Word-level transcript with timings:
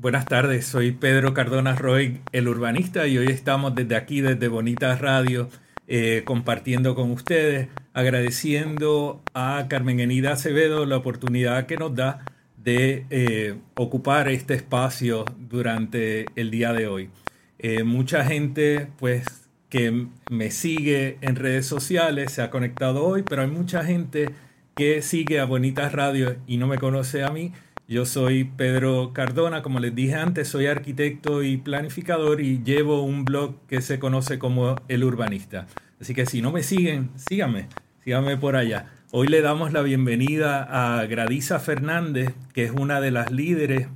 buenas 0.00 0.26
tardes. 0.26 0.66
Soy 0.66 0.92
Pedro 0.92 1.34
Cardona 1.34 1.74
Roy, 1.74 2.20
el 2.32 2.48
urbanista, 2.48 3.06
y 3.06 3.18
hoy 3.18 3.26
estamos 3.26 3.74
desde 3.74 3.96
aquí, 3.96 4.20
desde 4.20 4.48
Bonita 4.48 4.94
Radio, 4.96 5.48
eh, 5.88 6.22
compartiendo 6.24 6.94
con 6.94 7.10
ustedes, 7.10 7.68
agradeciendo 7.94 9.22
a 9.34 9.66
Carmen 9.68 10.00
Enida 10.00 10.32
Acevedo 10.32 10.84
la 10.86 10.96
oportunidad 10.96 11.66
que 11.66 11.76
nos 11.76 11.94
da 11.94 12.24
de 12.56 13.06
eh, 13.10 13.54
ocupar 13.76 14.28
este 14.28 14.54
espacio 14.54 15.24
durante 15.38 16.26
el 16.36 16.50
día 16.50 16.72
de 16.72 16.88
hoy. 16.88 17.10
Eh, 17.58 17.84
mucha 17.84 18.24
gente, 18.24 18.88
pues, 18.98 19.24
que 19.68 20.06
me 20.30 20.50
sigue 20.50 21.18
en 21.22 21.36
redes 21.36 21.66
sociales 21.66 22.32
se 22.32 22.42
ha 22.42 22.50
conectado 22.50 23.04
hoy, 23.04 23.22
pero 23.22 23.42
hay 23.42 23.48
mucha 23.48 23.82
gente 23.84 24.30
que 24.76 25.02
sigue 25.02 25.40
a 25.40 25.44
Bonitas 25.44 25.92
Radio 25.92 26.36
y 26.46 26.58
no 26.58 26.66
me 26.66 26.78
conoce 26.78 27.24
a 27.24 27.30
mí. 27.30 27.52
Yo 27.88 28.04
soy 28.04 28.42
Pedro 28.42 29.12
Cardona, 29.12 29.62
como 29.62 29.78
les 29.78 29.94
dije 29.94 30.16
antes, 30.16 30.48
soy 30.48 30.66
arquitecto 30.66 31.44
y 31.44 31.56
planificador 31.56 32.40
y 32.40 32.60
llevo 32.64 33.04
un 33.04 33.24
blog 33.24 33.54
que 33.68 33.80
se 33.80 34.00
conoce 34.00 34.40
como 34.40 34.74
El 34.88 35.04
Urbanista. 35.04 35.68
Así 36.00 36.12
que 36.12 36.26
si 36.26 36.42
no 36.42 36.50
me 36.50 36.64
siguen, 36.64 37.10
síganme, 37.14 37.68
síganme 38.02 38.36
por 38.38 38.56
allá. 38.56 38.86
Hoy 39.12 39.28
le 39.28 39.40
damos 39.40 39.72
la 39.72 39.82
bienvenida 39.82 40.64
a 40.64 41.06
Gradisa 41.06 41.60
Fernández, 41.60 42.34
que 42.52 42.64
es 42.64 42.72
una 42.72 43.00
de 43.00 43.12
las 43.12 43.30
líderes 43.30 43.86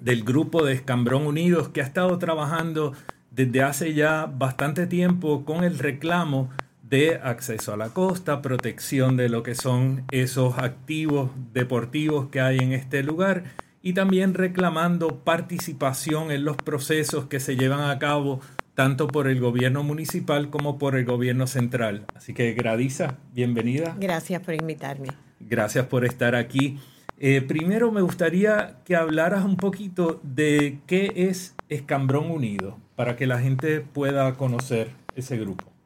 del 0.00 0.22
grupo 0.22 0.64
de 0.64 0.74
Escambrón 0.74 1.26
Unidos, 1.26 1.70
que 1.70 1.80
ha 1.80 1.84
estado 1.84 2.18
trabajando 2.18 2.92
desde 3.32 3.64
hace 3.64 3.94
ya 3.94 4.26
bastante 4.26 4.86
tiempo 4.86 5.44
con 5.44 5.64
el 5.64 5.80
reclamo 5.80 6.50
de 6.88 7.16
acceso 7.22 7.74
a 7.74 7.76
la 7.76 7.90
costa, 7.90 8.40
protección 8.40 9.16
de 9.16 9.28
lo 9.28 9.42
que 9.42 9.54
son 9.54 10.04
esos 10.10 10.58
activos 10.58 11.30
deportivos 11.52 12.28
que 12.30 12.40
hay 12.40 12.58
en 12.58 12.72
este 12.72 13.02
lugar 13.02 13.44
y 13.82 13.92
también 13.92 14.34
reclamando 14.34 15.22
participación 15.22 16.30
en 16.30 16.44
los 16.44 16.56
procesos 16.56 17.26
que 17.26 17.40
se 17.40 17.56
llevan 17.56 17.90
a 17.90 17.98
cabo 17.98 18.40
tanto 18.74 19.08
por 19.08 19.28
el 19.28 19.40
gobierno 19.40 19.82
municipal 19.82 20.50
como 20.50 20.78
por 20.78 20.96
el 20.96 21.04
gobierno 21.04 21.46
central. 21.46 22.06
Así 22.14 22.32
que 22.32 22.52
Gradisa, 22.52 23.18
bienvenida. 23.32 23.96
Gracias 23.98 24.40
por 24.40 24.54
invitarme. 24.54 25.08
Gracias 25.40 25.86
por 25.86 26.04
estar 26.04 26.34
aquí. 26.34 26.78
Eh, 27.18 27.42
primero 27.42 27.90
me 27.90 28.00
gustaría 28.00 28.76
que 28.84 28.94
hablaras 28.94 29.44
un 29.44 29.56
poquito 29.56 30.20
de 30.22 30.78
qué 30.86 31.12
es 31.16 31.56
Escambrón 31.68 32.30
Unido, 32.30 32.78
para 32.94 33.16
que 33.16 33.26
la 33.26 33.40
gente 33.40 33.80
pueda 33.80 34.34
conocer 34.34 34.90
ese 35.16 35.36
grupo 35.36 35.77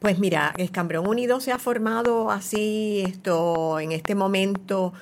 pues 0.00 0.18
mira, 0.18 0.54
Escambrón 0.56 1.08
Unido 1.08 1.40
se 1.40 1.52
ha 1.52 1.58
formado 1.58 2.30
así 2.30 3.02
esto 3.06 3.80
en 3.80 3.92
este 3.92 4.14
momento 4.14 4.92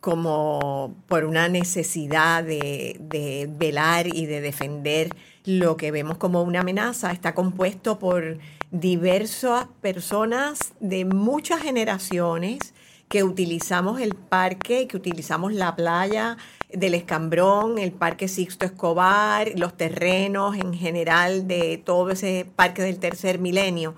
como 0.00 0.94
por 1.08 1.24
una 1.24 1.48
necesidad 1.48 2.42
de, 2.42 2.96
de, 3.00 3.48
velar 3.50 4.06
y 4.06 4.26
de 4.26 4.40
defender 4.40 5.14
lo 5.44 5.76
que 5.76 5.90
vemos 5.90 6.16
como 6.16 6.42
una 6.42 6.60
amenaza. 6.60 7.12
Está 7.12 7.34
compuesto 7.34 7.98
por 7.98 8.38
diversas 8.70 9.66
personas 9.80 10.72
de 10.80 11.04
muchas 11.04 11.60
generaciones 11.60 12.72
que 13.08 13.24
utilizamos 13.24 14.00
el 14.00 14.14
parque, 14.14 14.86
que 14.86 14.96
utilizamos 14.96 15.52
la 15.52 15.74
playa 15.74 16.38
del 16.72 16.94
Escambrón, 16.94 17.78
el 17.78 17.90
Parque 17.90 18.28
Sixto 18.28 18.64
Escobar, 18.64 19.50
los 19.56 19.76
terrenos 19.76 20.56
en 20.56 20.72
general 20.72 21.48
de 21.48 21.82
todo 21.84 22.10
ese 22.10 22.46
parque 22.54 22.82
del 22.82 23.00
tercer 23.00 23.40
milenio 23.40 23.96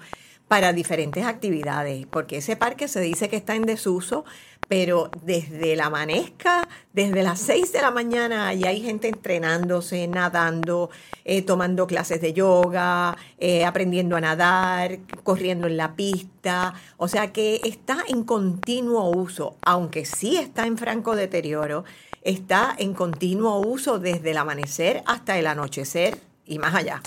para 0.53 0.75
diferentes 0.75 1.25
actividades, 1.25 2.05
porque 2.05 2.37
ese 2.37 2.57
parque 2.57 2.87
se 2.87 3.01
dice 3.01 3.31
que 3.31 3.37
está 3.37 3.55
en 3.55 3.63
desuso, 3.63 4.27
pero 4.69 5.11
desde 5.23 5.77
la 5.77 5.87
amanezca, 5.87 6.69
desde 6.93 7.23
las 7.23 7.41
6 7.41 7.73
de 7.73 7.81
la 7.81 7.91
mañana, 7.91 8.49
allí 8.49 8.65
hay 8.65 8.83
gente 8.83 9.09
entrenándose, 9.09 10.07
nadando, 10.09 10.91
eh, 11.25 11.41
tomando 11.41 11.87
clases 11.87 12.21
de 12.21 12.35
yoga, 12.35 13.17
eh, 13.39 13.65
aprendiendo 13.65 14.15
a 14.15 14.21
nadar, 14.21 14.99
corriendo 15.23 15.69
en 15.69 15.79
la 15.79 15.97
pista, 15.97 16.75
o 16.99 17.09
sea 17.09 17.33
que 17.33 17.63
está 17.65 18.05
en 18.07 18.23
continuo 18.23 19.09
uso, 19.09 19.57
aunque 19.63 20.05
sí 20.05 20.37
está 20.37 20.67
en 20.67 20.77
franco 20.77 21.17
deterioro, 21.17 21.85
está 22.21 22.75
en 22.77 22.93
continuo 22.93 23.61
uso 23.61 23.99
desde 23.99 24.33
el 24.33 24.37
amanecer 24.37 25.03
hasta 25.07 25.39
el 25.39 25.47
anochecer 25.47 26.19
y 26.45 26.59
más 26.59 26.75
allá. 26.75 27.01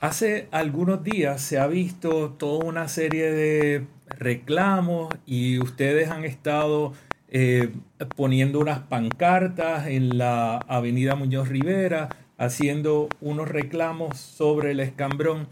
Hace 0.00 0.48
algunos 0.50 1.04
días 1.04 1.42
se 1.42 1.58
ha 1.58 1.66
visto 1.66 2.30
toda 2.30 2.64
una 2.64 2.88
serie 2.88 3.30
de 3.32 3.86
reclamos 4.08 5.14
y 5.26 5.58
ustedes 5.58 6.08
han 6.08 6.24
estado 6.24 6.94
eh, 7.28 7.74
poniendo 8.16 8.60
unas 8.60 8.78
pancartas 8.78 9.88
en 9.88 10.16
la 10.16 10.56
avenida 10.56 11.16
Muñoz 11.16 11.48
Rivera, 11.48 12.08
haciendo 12.38 13.10
unos 13.20 13.50
reclamos 13.50 14.16
sobre 14.16 14.70
el 14.70 14.80
escambrón. 14.80 15.48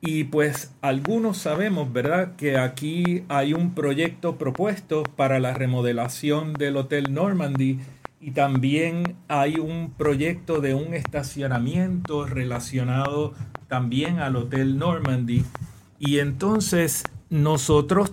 Y 0.00 0.24
pues 0.24 0.74
algunos 0.80 1.38
sabemos, 1.38 1.92
¿verdad?, 1.92 2.34
que 2.34 2.58
aquí 2.58 3.22
hay 3.28 3.54
un 3.54 3.76
proyecto 3.76 4.38
propuesto 4.38 5.04
para 5.04 5.38
la 5.38 5.54
remodelación 5.54 6.54
del 6.54 6.78
Hotel 6.78 7.14
Normandy 7.14 7.78
y 8.20 8.32
también 8.32 9.16
hay 9.28 9.56
un 9.56 9.92
proyecto 9.96 10.60
de 10.60 10.74
un 10.74 10.94
estacionamiento 10.94 12.26
relacionado 12.26 13.34
también 13.68 14.20
al 14.20 14.36
Hotel 14.36 14.78
Normandy. 14.78 15.44
Y 15.98 16.18
entonces 16.18 17.04
nosotros 17.30 18.12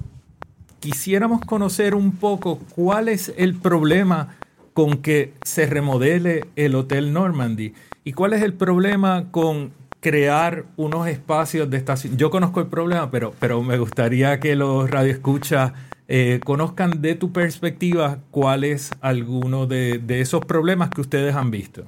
quisiéramos 0.80 1.42
conocer 1.42 1.96
un 1.96 2.14
poco 2.14 2.60
cuál 2.76 3.08
es 3.08 3.34
el 3.38 3.56
problema 3.56 4.36
con 4.74 4.98
que 4.98 5.34
se 5.44 5.66
remodele 5.66 6.46
el 6.56 6.76
Hotel 6.76 7.14
Normandy 7.14 7.74
y 8.04 8.14
cuál 8.14 8.34
es 8.34 8.42
el 8.42 8.54
problema 8.54 9.26
con 9.32 9.72
crear 10.00 10.66
unos 10.78 11.08
espacios 11.08 11.70
de 11.70 11.78
estación. 11.78 12.18
Yo 12.18 12.32
conozco 12.32 12.60
el 12.60 12.68
problema, 12.68 13.12
pero, 13.12 13.34
pero 13.40 13.62
me 13.62 13.78
gustaría 13.78 14.40
que 14.40 14.56
los 14.56 14.90
radioescuchas 14.90 15.74
eh, 16.08 16.40
conozcan 16.44 17.02
de 17.02 17.16
tu 17.16 17.32
perspectiva 17.32 18.18
cuál 18.32 18.64
es 18.64 18.92
alguno 19.02 19.68
de, 19.68 20.00
de 20.00 20.22
esos 20.22 20.44
problemas 20.44 20.90
que 20.90 21.02
ustedes 21.02 21.36
han 21.36 21.52
visto. 21.52 21.86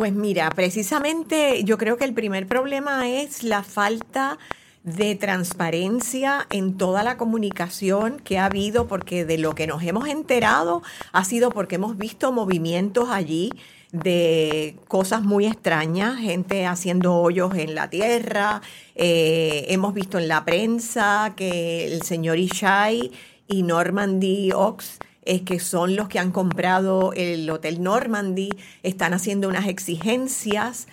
Pues 0.00 0.14
mira, 0.14 0.48
precisamente 0.48 1.62
yo 1.62 1.76
creo 1.76 1.98
que 1.98 2.06
el 2.06 2.14
primer 2.14 2.46
problema 2.46 3.06
es 3.10 3.42
la 3.42 3.62
falta 3.62 4.38
de 4.82 5.14
transparencia 5.14 6.46
en 6.48 6.78
toda 6.78 7.02
la 7.02 7.18
comunicación 7.18 8.18
que 8.18 8.38
ha 8.38 8.46
habido, 8.46 8.88
porque 8.88 9.26
de 9.26 9.36
lo 9.36 9.54
que 9.54 9.66
nos 9.66 9.82
hemos 9.82 10.08
enterado 10.08 10.82
ha 11.12 11.22
sido 11.24 11.50
porque 11.50 11.74
hemos 11.74 11.98
visto 11.98 12.32
movimientos 12.32 13.10
allí 13.10 13.52
de 13.92 14.74
cosas 14.88 15.20
muy 15.20 15.44
extrañas, 15.44 16.18
gente 16.18 16.64
haciendo 16.64 17.16
hoyos 17.16 17.54
en 17.54 17.74
la 17.74 17.90
tierra. 17.90 18.62
Eh, 18.94 19.66
hemos 19.68 19.92
visto 19.92 20.18
en 20.18 20.28
la 20.28 20.46
prensa 20.46 21.34
que 21.36 21.92
el 21.92 22.00
señor 22.04 22.38
Ishai 22.38 23.12
y 23.48 23.62
Normandy 23.64 24.50
Ox 24.52 24.98
es 25.24 25.42
que 25.42 25.60
son 25.60 25.96
los 25.96 26.08
que 26.08 26.18
han 26.18 26.30
comprado 26.32 27.12
el 27.14 27.48
Hotel 27.50 27.82
Normandy, 27.82 28.50
están 28.82 29.12
haciendo 29.12 29.48
unas 29.48 29.66
exigencias. 29.66 30.88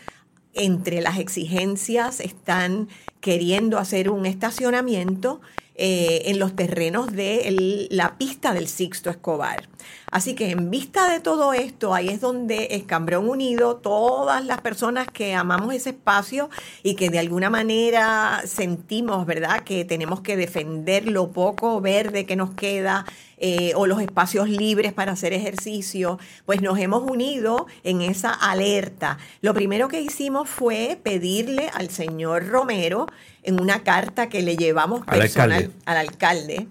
Entre 0.54 1.02
las 1.02 1.20
exigencias 1.20 2.20
están 2.20 2.90
queriendo 3.22 3.78
hacer 3.78 4.10
un 4.10 4.26
estacionamiento 4.26 5.42
eh, 5.80 6.24
en 6.26 6.40
los 6.40 6.56
terrenos 6.56 7.14
de 7.14 7.88
la 7.92 8.18
pista 8.18 8.54
del 8.54 8.68
Sixto 8.68 9.12
Escobar. 9.12 9.70
Así 10.10 10.34
que 10.34 10.50
en 10.50 10.72
vista 10.72 11.10
de 11.10 11.20
todo 11.20 11.54
esto, 11.54 11.94
ahí 11.94 12.08
es 12.08 12.20
donde 12.20 12.70
Escambrón 12.72 13.30
Unido, 13.30 13.76
todas 13.76 14.44
las 14.44 14.62
personas 14.62 15.08
que 15.08 15.36
amamos 15.36 15.74
ese 15.76 15.92
espacio 15.92 16.50
y 16.82 16.96
que 16.96 17.10
de 17.10 17.20
alguna 17.20 17.50
manera 17.50 18.42
sentimos, 18.46 19.26
¿verdad?, 19.26 19.64
que 19.64 19.86
tenemos 19.86 20.22
que 20.22 20.36
defender 20.36 21.08
lo 21.08 21.32
poco 21.32 21.80
verde 21.80 22.26
que 22.26 22.36
nos 22.36 22.56
queda 22.56 23.06
eh, 23.40 23.74
o 23.76 23.86
los 23.86 24.02
espacios 24.02 24.50
libres 24.50 24.94
para 24.94 25.12
hacer 25.12 25.32
ejercicio, 25.32 26.18
pues 26.48 26.62
nos 26.62 26.80
hemos 26.80 27.04
unido 27.04 27.68
en 27.84 28.02
esa 28.02 28.34
alerta. 28.34 29.20
Lo 29.42 29.54
primero 29.54 29.90
que 29.90 30.02
hicimos 30.02 30.50
fue 30.50 31.00
pedirle 31.04 31.70
al 31.76 31.92
señor 31.92 32.48
Romero 32.48 33.06
en 33.48 33.62
una 33.62 33.84
carta 33.84 34.28
que 34.28 34.44
le 34.44 34.58
llevamos 34.58 35.06
personal 35.06 35.72
al 35.86 35.98
alcalde 35.98 36.68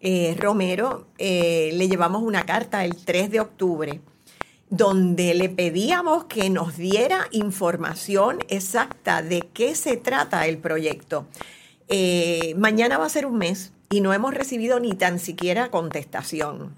eh, 0.00 0.34
Romero, 0.38 1.08
eh, 1.18 1.70
le 1.74 1.88
llevamos 1.88 2.22
una 2.22 2.44
carta 2.44 2.84
el 2.84 2.96
3 2.96 3.30
de 3.30 3.40
octubre 3.40 4.00
donde 4.70 5.34
le 5.34 5.48
pedíamos 5.48 6.24
que 6.24 6.48
nos 6.48 6.76
diera 6.76 7.26
información 7.32 8.38
exacta 8.48 9.22
de 9.22 9.48
qué 9.52 9.74
se 9.74 9.96
trata 9.96 10.46
el 10.46 10.58
proyecto. 10.58 11.26
Eh, 11.88 12.54
mañana 12.56 12.96
va 12.96 13.06
a 13.06 13.08
ser 13.08 13.26
un 13.26 13.36
mes 13.36 13.72
y 13.90 14.00
no 14.00 14.14
hemos 14.14 14.32
recibido 14.32 14.78
ni 14.78 14.92
tan 14.92 15.18
siquiera 15.18 15.70
contestación. 15.70 16.76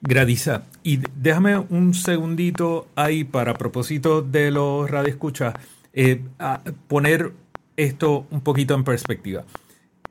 Gradiza, 0.00 0.62
y 0.84 1.00
déjame 1.16 1.58
un 1.58 1.94
segundito 1.94 2.86
ahí 2.94 3.24
para 3.24 3.54
propósito 3.54 4.22
de 4.22 4.52
los 4.52 4.88
radioescuchas, 4.88 5.54
eh, 5.92 6.22
poner 6.86 7.32
esto 7.76 8.26
un 8.30 8.40
poquito 8.40 8.74
en 8.74 8.84
perspectiva. 8.84 9.44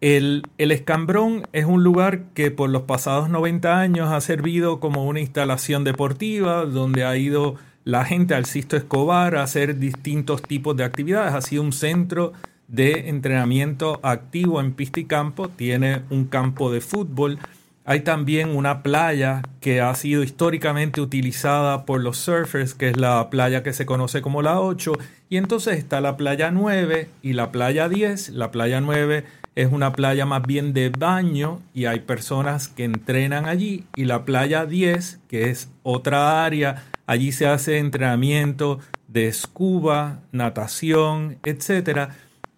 El, 0.01 0.43
Escambrón 0.57 1.43
es 1.53 1.63
un 1.63 1.81
lugar 1.81 2.25
que 2.33 2.51
por 2.51 2.69
los 2.69 2.81
pasados 2.81 3.29
90 3.29 3.79
años 3.79 4.11
ha 4.11 4.19
servido 4.19 4.81
como 4.81 5.05
una 5.05 5.21
instalación 5.21 5.85
deportiva 5.85 6.65
donde 6.65 7.05
ha 7.05 7.15
ido 7.15 7.55
la 7.85 8.03
gente 8.03 8.35
al 8.35 8.43
Sisto 8.43 8.75
Escobar 8.75 9.37
a 9.37 9.43
hacer 9.43 9.79
distintos 9.79 10.41
tipos 10.41 10.75
de 10.75 10.83
actividades. 10.83 11.33
Ha 11.33 11.41
sido 11.41 11.63
un 11.63 11.71
centro 11.71 12.33
de 12.67 13.07
entrenamiento 13.07 14.01
activo 14.03 14.59
en 14.59 14.73
pista 14.73 14.99
y 14.99 15.05
campo. 15.05 15.47
Tiene 15.47 16.01
un 16.09 16.25
campo 16.25 16.69
de 16.69 16.81
fútbol. 16.81 17.39
Hay 17.85 18.01
también 18.01 18.55
una 18.55 18.81
playa 18.81 19.41
que 19.59 19.81
ha 19.81 19.93
sido 19.95 20.23
históricamente 20.23 21.01
utilizada 21.01 21.85
por 21.85 22.01
los 22.01 22.17
surfers, 22.17 22.73
que 22.73 22.89
es 22.89 22.97
la 22.97 23.29
playa 23.29 23.61
que 23.61 23.73
se 23.73 23.85
conoce 23.85 24.21
como 24.21 24.41
la 24.41 24.61
8. 24.61 24.93
Y 25.29 25.35
entonces 25.35 25.77
está 25.77 25.99
la 25.99 26.15
playa 26.15 26.49
9 26.49 27.09
y 27.21 27.33
la 27.33 27.51
playa 27.51 27.89
10. 27.89 28.29
La 28.29 28.51
playa 28.51 28.79
9 28.79 29.25
es 29.55 29.71
una 29.71 29.91
playa 29.91 30.25
más 30.25 30.43
bien 30.43 30.73
de 30.73 30.89
baño 30.89 31.59
y 31.73 31.85
hay 31.85 31.99
personas 31.99 32.69
que 32.69 32.85
entrenan 32.85 33.47
allí. 33.47 33.85
Y 33.95 34.05
la 34.05 34.23
playa 34.23 34.65
10, 34.65 35.19
que 35.27 35.49
es 35.49 35.69
otra 35.83 36.45
área, 36.45 36.85
allí 37.05 37.33
se 37.33 37.47
hace 37.47 37.79
entrenamiento 37.79 38.79
de 39.09 39.31
scuba, 39.33 40.21
natación, 40.31 41.37
etc. 41.43 42.11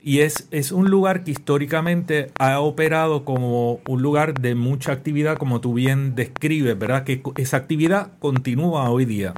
Y 0.08 0.20
es, 0.20 0.48
es 0.52 0.72
un 0.72 0.92
lugar 0.92 1.24
que 1.24 1.32
históricamente 1.32 2.30
ha 2.38 2.60
operado 2.60 3.26
como 3.26 3.80
un 3.88 4.04
lugar 4.04 4.40
de 4.40 4.54
mucha 4.54 4.92
actividad, 4.92 5.40
como 5.40 5.62
tú 5.62 5.74
bien 5.74 6.14
describes, 6.14 6.78
¿verdad? 6.78 7.04
Que 7.04 7.24
esa 7.38 7.58
actividad 7.58 8.12
continúa 8.20 8.88
hoy 8.92 9.06
día. 9.06 9.34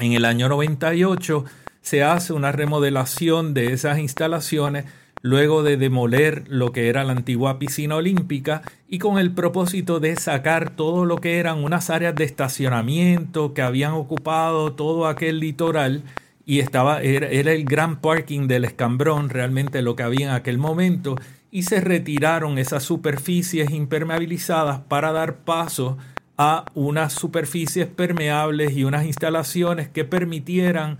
En 0.00 0.12
el 0.12 0.24
año 0.24 0.48
98 0.48 1.44
se 1.82 2.02
hace 2.02 2.32
una 2.32 2.50
remodelación 2.50 3.54
de 3.54 3.72
esas 3.72 4.00
instalaciones 4.00 4.86
luego 5.22 5.62
de 5.62 5.76
demoler 5.76 6.42
lo 6.48 6.72
que 6.72 6.88
era 6.88 7.04
la 7.04 7.12
antigua 7.12 7.60
piscina 7.60 7.94
olímpica 7.94 8.62
y 8.88 8.98
con 8.98 9.18
el 9.18 9.30
propósito 9.30 10.00
de 10.00 10.16
sacar 10.16 10.70
todo 10.70 11.04
lo 11.04 11.18
que 11.18 11.38
eran 11.38 11.62
unas 11.62 11.90
áreas 11.90 12.16
de 12.16 12.24
estacionamiento 12.24 13.54
que 13.54 13.62
habían 13.62 13.92
ocupado 13.92 14.72
todo 14.72 15.06
aquel 15.06 15.38
litoral 15.38 16.02
y 16.48 16.60
estaba 16.60 17.02
era, 17.02 17.28
el 17.28 17.64
gran 17.64 18.00
parking 18.00 18.46
del 18.46 18.64
escambrón 18.64 19.28
realmente 19.28 19.82
lo 19.82 19.96
que 19.96 20.04
había 20.04 20.26
en 20.26 20.32
aquel 20.32 20.56
momento 20.56 21.16
y 21.50 21.64
se 21.64 21.80
retiraron 21.80 22.58
esas 22.58 22.84
superficies 22.84 23.70
impermeabilizadas 23.70 24.80
para 24.80 25.12
dar 25.12 25.38
paso 25.38 25.98
a 26.38 26.66
unas 26.74 27.12
superficies 27.12 27.88
permeables 27.88 28.76
y 28.76 28.84
unas 28.84 29.04
instalaciones 29.04 29.88
que 29.88 30.04
permitieran 30.04 30.98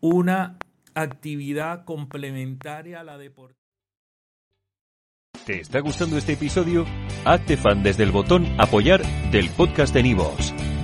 una 0.00 0.56
actividad 0.94 1.84
complementaria 1.84 3.00
a 3.00 3.04
la 3.04 3.16
deportiva. 3.16 3.60
¿Te 5.46 5.60
está 5.60 5.80
gustando 5.80 6.18
este 6.18 6.32
episodio? 6.32 6.84
Hazte 7.24 7.56
fan 7.56 7.82
desde 7.82 8.02
el 8.02 8.10
botón 8.10 8.46
Apoyar 8.58 9.02
del 9.30 9.50
podcast 9.50 9.94
de 9.94 10.02
Nivos. 10.02 10.54